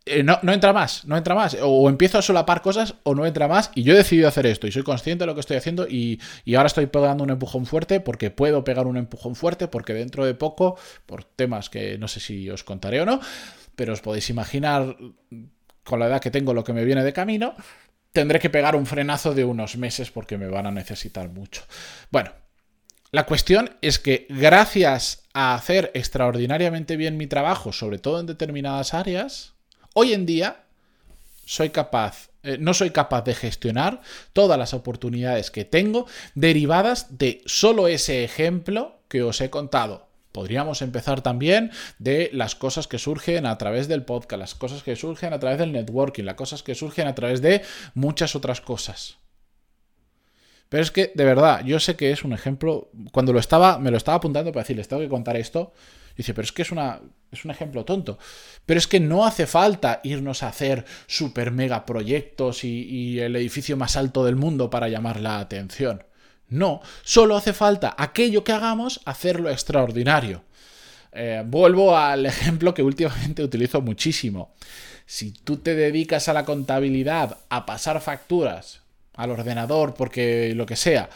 eh, 0.06 0.22
no, 0.22 0.38
no, 0.42 0.52
entra 0.52 0.72
más, 0.74 1.06
no 1.06 1.16
entra 1.16 1.34
más. 1.34 1.56
O 1.62 1.88
empiezo 1.88 2.18
a 2.18 2.22
solapar 2.22 2.60
cosas 2.62 2.94
o 3.04 3.14
no 3.14 3.26
entra 3.26 3.48
más. 3.48 3.70
Y 3.74 3.82
yo 3.82 3.94
he 3.94 3.96
decidido 3.96 4.28
hacer 4.28 4.46
esto 4.46 4.66
y 4.66 4.72
soy 4.72 4.82
consciente 4.82 5.22
de 5.22 5.26
lo 5.26 5.34
que 5.34 5.40
estoy 5.40 5.56
haciendo 5.56 5.86
y, 5.88 6.20
y, 6.44 6.54
ahora 6.54 6.66
estoy 6.66 6.86
pegando 6.86 7.24
un 7.24 7.30
empujón 7.30 7.66
fuerte 7.66 8.00
porque 8.00 8.30
puedo 8.30 8.64
pegar 8.64 8.86
un 8.86 8.98
empujón 8.98 9.34
fuerte 9.34 9.66
porque 9.66 9.94
dentro 9.94 10.26
de 10.26 10.34
poco, 10.34 10.76
por 11.06 11.24
temas 11.24 11.70
que 11.70 11.98
no 11.98 12.06
sé 12.06 12.20
si 12.20 12.50
os 12.50 12.64
contaré 12.64 13.00
o 13.00 13.06
no, 13.06 13.20
pero 13.76 13.92
os 13.92 14.00
podéis 14.00 14.28
imaginar 14.30 14.96
con 15.84 16.00
la 16.00 16.06
edad 16.06 16.20
que 16.20 16.30
tengo 16.30 16.54
lo 16.54 16.64
que 16.64 16.72
me 16.72 16.84
viene 16.84 17.04
de 17.04 17.12
camino, 17.12 17.54
tendré 18.12 18.40
que 18.40 18.50
pegar 18.50 18.74
un 18.74 18.86
frenazo 18.86 19.34
de 19.34 19.44
unos 19.44 19.76
meses 19.76 20.10
porque 20.10 20.38
me 20.38 20.48
van 20.48 20.66
a 20.66 20.70
necesitar 20.70 21.28
mucho. 21.28 21.62
Bueno, 22.10 22.32
la 23.12 23.26
cuestión 23.26 23.76
es 23.80 23.98
que 23.98 24.26
gracias 24.28 25.22
a 25.34 25.54
hacer 25.54 25.90
extraordinariamente 25.94 26.96
bien 26.96 27.16
mi 27.16 27.26
trabajo, 27.26 27.72
sobre 27.72 27.98
todo 27.98 28.18
en 28.18 28.26
determinadas 28.26 28.94
áreas, 28.94 29.54
Hoy 29.96 30.12
en 30.12 30.26
día 30.26 30.64
soy 31.46 31.70
capaz, 31.70 32.30
eh, 32.42 32.56
no 32.58 32.74
soy 32.74 32.90
capaz 32.90 33.22
de 33.22 33.34
gestionar 33.34 34.00
todas 34.32 34.58
las 34.58 34.74
oportunidades 34.74 35.52
que 35.52 35.64
tengo 35.64 36.06
derivadas 36.34 37.16
de 37.16 37.42
solo 37.46 37.86
ese 37.86 38.24
ejemplo 38.24 38.98
que 39.06 39.22
os 39.22 39.40
he 39.40 39.50
contado. 39.50 40.03
Podríamos 40.34 40.82
empezar 40.82 41.20
también 41.20 41.70
de 42.00 42.28
las 42.32 42.56
cosas 42.56 42.88
que 42.88 42.98
surgen 42.98 43.46
a 43.46 43.56
través 43.56 43.86
del 43.86 44.04
podcast, 44.04 44.40
las 44.40 44.54
cosas 44.56 44.82
que 44.82 44.96
surgen 44.96 45.32
a 45.32 45.38
través 45.38 45.60
del 45.60 45.70
networking, 45.70 46.24
las 46.24 46.34
cosas 46.34 46.64
que 46.64 46.74
surgen 46.74 47.06
a 47.06 47.14
través 47.14 47.40
de 47.40 47.62
muchas 47.94 48.34
otras 48.34 48.60
cosas. 48.60 49.18
Pero 50.68 50.82
es 50.82 50.90
que, 50.90 51.12
de 51.14 51.24
verdad, 51.24 51.64
yo 51.64 51.78
sé 51.78 51.94
que 51.94 52.10
es 52.10 52.24
un 52.24 52.32
ejemplo. 52.32 52.90
Cuando 53.12 53.32
lo 53.32 53.38
estaba, 53.38 53.78
me 53.78 53.92
lo 53.92 53.96
estaba 53.96 54.16
apuntando 54.16 54.50
para 54.50 54.64
decirles, 54.64 54.88
tengo 54.88 55.02
que 55.02 55.08
contar 55.08 55.36
esto. 55.36 55.72
Dice, 56.16 56.34
pero 56.34 56.44
es 56.44 56.50
que 56.50 56.62
es, 56.62 56.72
una, 56.72 57.00
es 57.30 57.44
un 57.44 57.52
ejemplo 57.52 57.84
tonto. 57.84 58.18
Pero 58.66 58.78
es 58.78 58.88
que 58.88 58.98
no 58.98 59.24
hace 59.26 59.46
falta 59.46 60.00
irnos 60.02 60.42
a 60.42 60.48
hacer 60.48 60.84
super 61.06 61.52
mega 61.52 61.86
proyectos 61.86 62.64
y, 62.64 63.20
el 63.20 63.36
edificio 63.36 63.76
más 63.76 63.96
alto 63.96 64.24
del 64.24 64.34
mundo 64.34 64.68
para 64.68 64.88
llamar 64.88 65.20
la 65.20 65.38
atención. 65.38 66.02
No, 66.54 66.82
solo 67.02 67.36
hace 67.36 67.52
falta 67.52 67.96
aquello 67.98 68.44
que 68.44 68.52
hagamos, 68.52 69.00
hacerlo 69.06 69.50
extraordinario. 69.50 70.44
Eh, 71.10 71.42
vuelvo 71.44 71.96
al 71.96 72.26
ejemplo 72.26 72.72
que 72.72 72.84
últimamente 72.84 73.42
utilizo 73.42 73.80
muchísimo. 73.80 74.54
Si 75.04 75.32
tú 75.32 75.56
te 75.56 75.74
dedicas 75.74 76.28
a 76.28 76.32
la 76.32 76.44
contabilidad, 76.44 77.38
a 77.48 77.66
pasar 77.66 78.00
facturas 78.00 78.82
al 79.14 79.32
ordenador, 79.32 79.94
porque 79.94 80.52
lo 80.54 80.64
que 80.64 80.76
sea, 80.76 81.10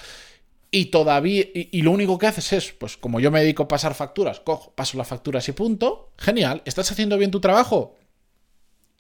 y 0.72 0.86
todavía, 0.86 1.44
y, 1.54 1.82
lo 1.82 1.92
único 1.92 2.18
que 2.18 2.26
haces 2.26 2.52
es, 2.52 2.72
pues 2.72 2.96
como 2.96 3.20
yo 3.20 3.30
me 3.30 3.40
dedico 3.40 3.62
a 3.62 3.68
pasar 3.68 3.94
facturas, 3.94 4.40
cojo, 4.40 4.72
paso 4.72 4.98
las 4.98 5.06
facturas 5.06 5.48
y 5.48 5.52
punto, 5.52 6.10
genial, 6.18 6.62
¿estás 6.64 6.90
haciendo 6.90 7.16
bien 7.16 7.30
tu 7.30 7.38
trabajo? 7.38 7.96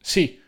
Sí. 0.02 0.40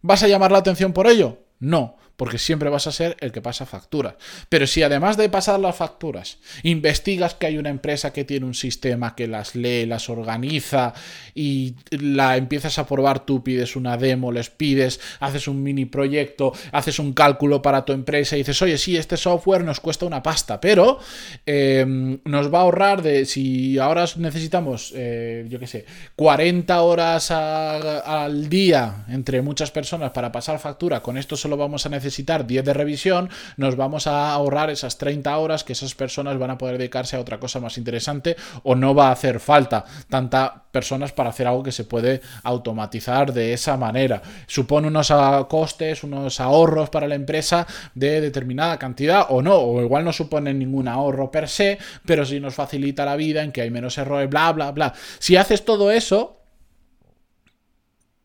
¿Vas 0.00 0.22
a 0.22 0.28
llamar 0.28 0.52
la 0.52 0.58
atención 0.58 0.92
por 0.92 1.08
ello? 1.08 1.38
No 1.58 1.96
porque 2.16 2.38
siempre 2.38 2.70
vas 2.70 2.86
a 2.86 2.92
ser 2.92 3.16
el 3.20 3.32
que 3.32 3.42
pasa 3.42 3.66
facturas. 3.66 4.14
Pero 4.48 4.66
si 4.66 4.82
además 4.82 5.16
de 5.16 5.28
pasar 5.28 5.58
las 5.58 5.76
facturas, 5.76 6.38
investigas 6.62 7.34
que 7.34 7.46
hay 7.46 7.58
una 7.58 7.70
empresa 7.70 8.12
que 8.12 8.24
tiene 8.24 8.46
un 8.46 8.54
sistema 8.54 9.14
que 9.14 9.26
las 9.26 9.54
lee, 9.54 9.86
las 9.86 10.08
organiza 10.08 10.94
y 11.34 11.74
la 11.90 12.36
empiezas 12.36 12.78
a 12.78 12.86
probar, 12.86 13.26
tú 13.26 13.42
pides 13.42 13.74
una 13.76 13.96
demo, 13.96 14.30
les 14.30 14.50
pides, 14.50 15.00
haces 15.20 15.48
un 15.48 15.62
mini 15.62 15.86
proyecto, 15.86 16.52
haces 16.72 16.98
un 16.98 17.12
cálculo 17.12 17.62
para 17.62 17.84
tu 17.84 17.92
empresa 17.92 18.36
y 18.36 18.40
dices, 18.40 18.60
oye, 18.62 18.78
sí, 18.78 18.96
este 18.96 19.16
software 19.16 19.64
nos 19.64 19.80
cuesta 19.80 20.06
una 20.06 20.22
pasta, 20.22 20.60
pero 20.60 21.00
em, 21.46 22.18
nos 22.24 22.52
va 22.52 22.58
a 22.58 22.62
ahorrar 22.62 23.02
de, 23.02 23.24
si 23.24 23.78
ahora 23.78 24.04
necesitamos, 24.16 24.92
eh, 24.94 25.46
yo 25.48 25.58
qué 25.58 25.66
sé, 25.66 25.84
40 26.16 26.80
horas 26.82 27.30
al 27.30 28.48
día 28.48 29.04
entre 29.08 29.42
muchas 29.42 29.70
personas 29.70 30.12
para 30.12 30.30
pasar 30.30 30.58
factura, 30.60 31.02
con 31.02 31.18
esto 31.18 31.36
solo 31.36 31.56
vamos 31.56 31.86
a 31.86 31.88
necesitar 31.88 32.03
necesitar 32.04 32.46
10 32.46 32.64
de 32.64 32.74
revisión, 32.74 33.30
nos 33.56 33.76
vamos 33.76 34.06
a 34.06 34.30
ahorrar 34.30 34.68
esas 34.68 34.98
30 34.98 35.36
horas 35.38 35.64
que 35.64 35.72
esas 35.72 35.94
personas 35.94 36.38
van 36.38 36.50
a 36.50 36.58
poder 36.58 36.76
dedicarse 36.76 37.16
a 37.16 37.20
otra 37.20 37.40
cosa 37.40 37.60
más 37.60 37.78
interesante 37.78 38.36
o 38.62 38.74
no 38.74 38.94
va 38.94 39.08
a 39.08 39.12
hacer 39.12 39.40
falta 39.40 39.84
tanta 40.08 40.64
personas 40.70 41.12
para 41.12 41.30
hacer 41.30 41.46
algo 41.46 41.62
que 41.62 41.72
se 41.72 41.84
puede 41.84 42.20
automatizar 42.42 43.32
de 43.32 43.52
esa 43.52 43.76
manera. 43.76 44.20
Supone 44.46 44.88
unos 44.88 45.12
costes, 45.48 46.02
unos 46.02 46.40
ahorros 46.40 46.90
para 46.90 47.08
la 47.08 47.14
empresa 47.14 47.66
de 47.94 48.20
determinada 48.20 48.78
cantidad 48.78 49.26
o 49.30 49.40
no, 49.40 49.54
o 49.54 49.80
igual 49.80 50.04
no 50.04 50.12
supone 50.12 50.52
ningún 50.52 50.88
ahorro 50.88 51.30
per 51.30 51.48
se, 51.48 51.78
pero 52.04 52.26
sí 52.26 52.40
nos 52.40 52.54
facilita 52.54 53.04
la 53.04 53.16
vida 53.16 53.42
en 53.42 53.52
que 53.52 53.62
hay 53.62 53.70
menos 53.70 53.96
errores, 53.96 54.28
bla, 54.28 54.52
bla, 54.52 54.72
bla. 54.72 54.92
Si 55.20 55.36
haces 55.36 55.64
todo 55.64 55.90
eso, 55.90 56.43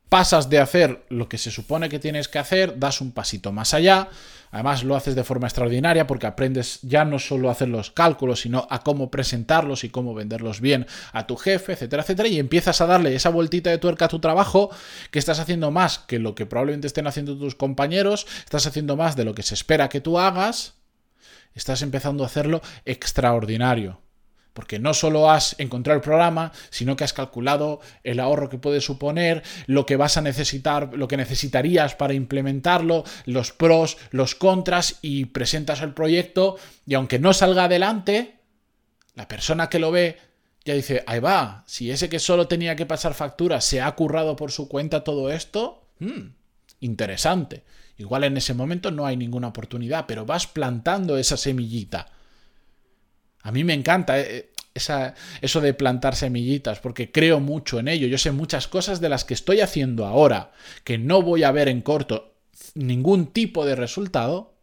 pasas 0.10 0.50
de 0.50 0.60
hacer 0.60 1.06
lo 1.10 1.30
que 1.30 1.38
se 1.38 1.51
supone 1.51 1.88
que 1.88 2.00
tienes 2.00 2.28
que 2.28 2.39
hacer, 2.39 2.80
das 2.80 3.00
un 3.00 3.12
pasito 3.12 3.51
más 3.51 3.75
allá, 3.75 4.10
además 4.51 4.84
lo 4.84 4.96
haces 4.96 5.13
de 5.13 5.24
forma 5.24 5.48
extraordinaria 5.48 6.08
porque 6.08 6.25
aprendes 6.25 6.80
ya 6.82 7.06
no 7.06 7.20
solo 7.20 7.48
a 7.48 7.51
hacer 7.51 7.70
los 7.70 7.92
cálculos, 7.92 8.42
sino 8.42 8.68
a 8.72 8.82
cómo 8.82 9.12
presentarlos 9.12 9.84
y 9.84 9.89
cómo 9.89 10.16
venderlos 10.16 10.62
bien 10.62 10.88
a 11.13 11.28
tu 11.28 11.38
jefe, 11.38 11.74
etcétera, 11.74 12.01
etcétera, 12.01 12.28
y 12.28 12.39
empiezas 12.39 12.82
a 12.82 12.88
darle 12.88 13.16
esa 13.16 13.30
vueltita 13.30 13.70
de 13.70 13.78
tuerca 13.78 14.06
a 14.06 14.10
tu 14.10 14.20
trabajo 14.20 14.72
que 15.12 15.20
estás 15.20 15.39
haciendo 15.39 15.70
más 15.70 16.00
que 16.00 16.18
lo 16.18 16.34
que 16.34 16.48
probablemente 16.48 16.88
estén 16.88 17.06
haciendo 17.06 17.38
tus 17.38 17.54
compañeros, 17.54 18.25
estás 18.39 18.66
haciendo 18.66 18.98
más 18.98 19.16
de 19.16 19.25
lo 19.25 19.36
que 19.36 19.44
se 19.44 19.54
espera 19.54 19.89
que 19.89 20.01
tú 20.01 20.18
hagas, 20.18 20.74
estás 21.54 21.84
empezando 21.84 22.24
a 22.24 22.28
hacerlo 22.28 22.62
extraordinario 22.86 24.01
porque 24.53 24.79
no 24.79 24.94
solo 24.94 25.29
has 25.29 25.56
encontrado 25.60 25.96
el 25.98 26.03
programa, 26.03 26.51
sino 26.70 26.96
que 26.96 27.03
has 27.03 27.13
calculado 27.13 27.79
el 28.03 28.20
ahorro 28.20 28.50
que 28.50 28.58
puede 28.58 28.82
suponer, 28.82 29.44
lo 29.68 29.86
que 29.86 29.96
vas 29.96 30.18
a 30.18 30.22
necesitar, 30.22 30.91
lo 30.94 31.08
que 31.08 31.18
necesitarías 31.18 31.96
para 31.96 32.13
implementarlo, 32.13 33.03
los 33.25 33.51
pros, 33.51 33.98
los 34.12 34.36
contras 34.36 34.98
y 35.01 35.25
presentas 35.25 35.82
el 35.82 35.94
proyecto 35.94 36.58
y 36.86 36.96
aunque 36.96 37.20
no 37.20 37.34
salga 37.34 37.65
adelante, 37.65 38.39
la 39.15 39.27
persona 39.27 39.70
que 39.70 39.79
lo 39.79 39.91
ve 39.91 40.18
ya 40.65 40.74
dice, 40.74 41.03
ahí 41.08 41.20
va, 41.20 41.63
si 41.68 41.89
ese 41.89 42.10
que 42.10 42.20
solo 42.20 42.48
tenía 42.48 42.75
que 42.75 42.86
pasar 42.86 43.13
factura 43.13 43.62
se 43.62 43.82
ha 43.82 43.91
currado 43.96 44.36
por 44.36 44.51
su 44.51 44.68
cuenta 44.68 45.03
todo 45.03 45.32
esto, 45.32 45.88
hmm, 46.00 46.32
interesante. 46.82 47.63
Igual 47.98 48.24
en 48.24 48.38
ese 48.38 48.53
momento 48.53 48.91
no 48.91 49.06
hay 49.06 49.18
ninguna 49.18 49.50
oportunidad, 49.50 50.06
pero 50.08 50.25
vas 50.25 50.48
plantando 50.48 51.18
esa 51.18 51.38
semillita. 51.38 52.12
A 53.41 53.51
mí 53.51 53.63
me 53.63 53.74
encanta 53.74 54.19
eh, 54.19 54.51
esa, 54.74 55.15
eso 55.41 55.62
de 55.62 55.74
plantar 55.74 56.15
semillitas, 56.15 56.79
porque 56.79 57.12
creo 57.12 57.39
mucho 57.39 57.79
en 57.79 57.88
ello. 57.88 58.08
Yo 58.08 58.17
sé 58.17 58.31
muchas 58.31 58.67
cosas 58.67 59.00
de 59.01 59.10
las 59.10 59.25
que 59.25 59.34
estoy 59.34 59.62
haciendo 59.62 60.05
ahora, 60.05 60.51
que 60.84 60.98
no 60.98 61.22
voy 61.22 61.43
a 61.43 61.51
ver 61.51 61.67
en 61.67 61.81
corto 61.81 62.34
ningún 62.75 63.27
tipo 63.27 63.65
de 63.65 63.75
resultado, 63.75 64.53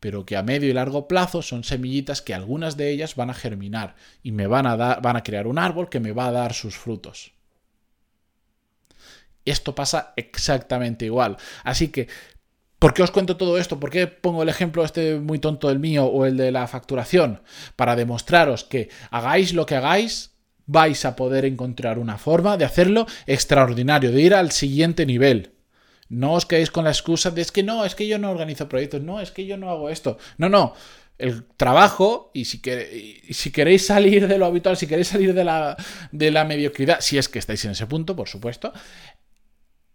pero 0.00 0.26
que 0.26 0.36
a 0.36 0.42
medio 0.42 0.68
y 0.68 0.74
largo 0.74 1.08
plazo 1.08 1.40
son 1.40 1.64
semillitas 1.64 2.20
que 2.20 2.34
algunas 2.34 2.76
de 2.76 2.90
ellas 2.90 3.16
van 3.16 3.30
a 3.30 3.34
germinar 3.34 3.94
y 4.22 4.32
me 4.32 4.46
van 4.46 4.66
a 4.66 4.76
dar, 4.76 5.00
van 5.00 5.16
a 5.16 5.22
crear 5.22 5.46
un 5.46 5.58
árbol 5.58 5.88
que 5.88 6.00
me 6.00 6.12
va 6.12 6.26
a 6.26 6.32
dar 6.32 6.52
sus 6.52 6.76
frutos. 6.76 7.32
Esto 9.46 9.74
pasa 9.74 10.12
exactamente 10.16 11.04
igual. 11.04 11.36
Así 11.64 11.88
que 11.88 12.08
¿Por 12.84 12.92
qué 12.92 13.02
os 13.02 13.10
cuento 13.10 13.38
todo 13.38 13.56
esto? 13.56 13.80
¿Por 13.80 13.88
qué 13.88 14.06
pongo 14.06 14.42
el 14.42 14.50
ejemplo 14.50 14.84
este 14.84 15.18
muy 15.18 15.38
tonto 15.38 15.68
del 15.68 15.78
mío 15.78 16.04
o 16.04 16.26
el 16.26 16.36
de 16.36 16.52
la 16.52 16.66
facturación? 16.66 17.40
Para 17.76 17.96
demostraros 17.96 18.62
que 18.64 18.90
hagáis 19.10 19.54
lo 19.54 19.64
que 19.64 19.76
hagáis, 19.76 20.32
vais 20.66 21.06
a 21.06 21.16
poder 21.16 21.46
encontrar 21.46 21.98
una 21.98 22.18
forma 22.18 22.58
de 22.58 22.66
hacerlo 22.66 23.06
extraordinario, 23.26 24.12
de 24.12 24.20
ir 24.20 24.34
al 24.34 24.52
siguiente 24.52 25.06
nivel. 25.06 25.54
No 26.10 26.34
os 26.34 26.44
quedéis 26.44 26.70
con 26.70 26.84
la 26.84 26.90
excusa 26.90 27.30
de 27.30 27.40
es 27.40 27.52
que 27.52 27.62
no, 27.62 27.86
es 27.86 27.94
que 27.94 28.06
yo 28.06 28.18
no 28.18 28.30
organizo 28.30 28.68
proyectos, 28.68 29.00
no, 29.00 29.22
es 29.22 29.30
que 29.30 29.46
yo 29.46 29.56
no 29.56 29.70
hago 29.70 29.88
esto. 29.88 30.18
No, 30.36 30.50
no. 30.50 30.74
El 31.16 31.46
trabajo, 31.56 32.32
y 32.34 32.44
si, 32.44 32.60
queréis 32.60 33.86
salir 33.86 34.28
de 34.28 34.36
lo 34.36 34.44
habitual, 34.44 34.76
si 34.76 34.86
queréis 34.86 35.08
salir 35.08 35.32
de 35.32 35.44
la, 35.44 35.74
de 36.12 36.30
la 36.30 36.44
mediocridad, 36.44 37.00
si 37.00 37.16
es 37.16 37.30
que 37.30 37.38
estáis 37.38 37.64
en 37.64 37.70
ese 37.70 37.86
punto, 37.86 38.14
por 38.14 38.28
supuesto, 38.28 38.74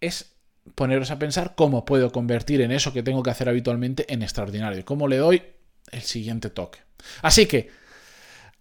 es 0.02 0.39
poneros 0.76 1.12
a 1.12 1.20
pensar 1.20 1.54
cómo 1.56 1.86
puedo 1.86 2.12
convertir 2.12 2.62
en 2.62 2.72
eso 2.72 2.94
que 2.94 3.04
tengo 3.04 3.24
que 3.24 3.30
hacer 3.32 3.50
habitualmente 3.50 4.12
en 4.12 4.22
extraordinario, 4.22 4.86
cómo 4.86 5.08
le 5.08 5.18
doy 5.18 5.44
el 5.92 6.02
siguiente 6.02 6.50
toque. 6.50 6.80
Así 7.22 7.46
que, 7.46 7.70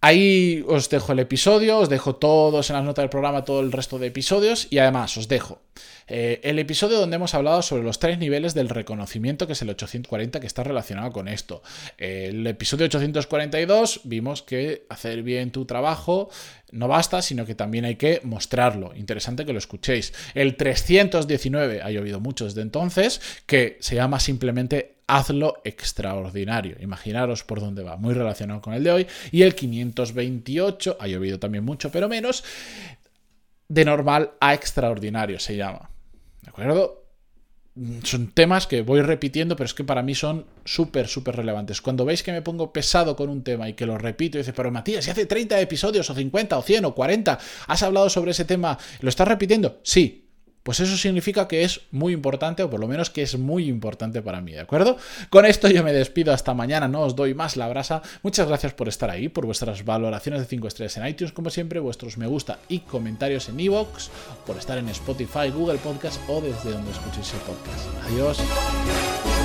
Ahí 0.01 0.63
os 0.67 0.89
dejo 0.89 1.11
el 1.11 1.19
episodio, 1.19 1.79
os 1.79 1.89
dejo 1.89 2.15
todos 2.15 2.69
en 2.69 2.77
las 2.77 2.85
notas 2.85 3.03
del 3.03 3.09
programa, 3.09 3.43
todo 3.43 3.59
el 3.59 3.71
resto 3.71 3.99
de 3.99 4.07
episodios 4.07 4.67
y 4.69 4.77
además 4.77 5.17
os 5.17 5.27
dejo 5.27 5.61
eh, 6.07 6.39
el 6.43 6.57
episodio 6.57 6.99
donde 6.99 7.17
hemos 7.17 7.35
hablado 7.35 7.61
sobre 7.61 7.83
los 7.83 7.99
tres 7.99 8.17
niveles 8.17 8.53
del 8.53 8.69
reconocimiento, 8.69 9.45
que 9.45 9.53
es 9.53 9.61
el 9.61 9.69
840, 9.69 10.39
que 10.39 10.47
está 10.47 10.63
relacionado 10.63 11.11
con 11.11 11.27
esto. 11.27 11.61
el 11.97 12.47
episodio 12.47 12.85
842 12.85 14.01
vimos 14.05 14.41
que 14.41 14.85
hacer 14.89 15.21
bien 15.21 15.51
tu 15.51 15.65
trabajo 15.65 16.29
no 16.71 16.87
basta, 16.87 17.21
sino 17.21 17.45
que 17.45 17.55
también 17.55 17.85
hay 17.85 17.95
que 17.95 18.21
mostrarlo. 18.23 18.93
Interesante 18.95 19.45
que 19.45 19.53
lo 19.53 19.59
escuchéis. 19.59 20.13
El 20.33 20.55
319, 20.55 21.81
ha 21.81 21.91
llovido 21.91 22.19
mucho 22.19 22.45
desde 22.45 22.61
entonces, 22.61 23.21
que 23.45 23.77
se 23.79 23.95
llama 23.95 24.19
simplemente 24.19 24.98
hazlo 25.09 25.61
extraordinario. 25.63 26.77
Imaginaros 26.79 27.43
por 27.43 27.59
dónde 27.59 27.83
va, 27.83 27.97
muy 27.97 28.13
relacionado 28.13 28.61
con 28.61 28.73
el 28.73 28.83
de 28.83 28.91
hoy. 28.91 29.07
Y 29.31 29.41
el 29.41 29.55
528, 29.55 30.97
ha 30.99 31.07
llovido 31.07 31.39
también 31.39 31.65
mucho, 31.65 31.91
pero 31.91 32.07
menos, 32.07 32.43
de 33.67 33.85
normal 33.85 34.31
a 34.39 34.53
extraordinario 34.53 35.39
se 35.39 35.55
llama. 35.55 35.89
¿De 36.43 36.49
acuerdo? 36.49 37.05
Son 38.03 38.27
temas 38.27 38.67
que 38.67 38.81
voy 38.81 39.01
repitiendo, 39.01 39.55
pero 39.55 39.65
es 39.65 39.73
que 39.73 39.83
para 39.83 40.03
mí 40.03 40.13
son 40.13 40.45
súper, 40.63 41.07
súper 41.07 41.37
relevantes. 41.37 41.81
Cuando 41.81 42.05
veis 42.05 42.21
que 42.21 42.31
me 42.31 42.41
pongo 42.41 42.71
pesado 42.71 43.15
con 43.15 43.29
un 43.29 43.43
tema 43.43 43.67
y 43.67 43.73
que 43.73 43.85
lo 43.85 43.97
repito 43.97 44.37
y 44.37 44.41
dice, 44.41 44.53
pero 44.53 44.69
Matías, 44.69 45.05
si 45.05 45.11
hace 45.11 45.25
30 45.25 45.59
episodios 45.59 46.09
o 46.09 46.13
50 46.13 46.57
o 46.57 46.61
100 46.61 46.85
o 46.85 46.93
40 46.93 47.39
has 47.67 47.83
hablado 47.83 48.09
sobre 48.09 48.31
ese 48.31 48.45
tema, 48.45 48.77
¿lo 48.99 49.09
estás 49.09 49.27
repitiendo? 49.27 49.79
Sí, 49.83 50.28
pues 50.63 50.79
eso 50.79 50.97
significa 50.97 51.47
que 51.47 51.63
es 51.63 51.81
muy 51.91 52.13
importante, 52.13 52.63
o 52.63 52.69
por 52.69 52.79
lo 52.79 52.87
menos 52.87 53.09
que 53.09 53.21
es 53.21 53.37
muy 53.37 53.67
importante 53.67 54.21
para 54.21 54.41
mí, 54.41 54.51
¿de 54.51 54.59
acuerdo? 54.59 54.97
Con 55.29 55.45
esto 55.45 55.67
yo 55.67 55.83
me 55.83 55.93
despido 55.93 56.33
hasta 56.33 56.53
mañana, 56.53 56.87
no 56.87 57.01
os 57.01 57.15
doy 57.15 57.33
más 57.33 57.57
la 57.57 57.67
brasa. 57.67 58.01
Muchas 58.23 58.47
gracias 58.47 58.73
por 58.73 58.87
estar 58.87 59.09
ahí, 59.09 59.29
por 59.29 59.45
vuestras 59.45 59.85
valoraciones 59.85 60.41
de 60.41 60.47
5 60.47 60.67
estrellas 60.67 60.97
en 60.97 61.07
iTunes, 61.07 61.33
como 61.33 61.49
siempre, 61.49 61.79
vuestros 61.79 62.17
me 62.17 62.27
gusta 62.27 62.59
y 62.67 62.79
comentarios 62.79 63.49
en 63.49 63.59
iVoox, 63.59 64.09
por 64.45 64.57
estar 64.57 64.77
en 64.77 64.89
Spotify, 64.89 65.49
Google 65.53 65.77
Podcast 65.79 66.19
o 66.27 66.41
desde 66.41 66.71
donde 66.71 66.91
escuchéis 66.91 67.33
el 67.33 67.39
podcast. 67.39 67.87
Adiós. 68.05 69.38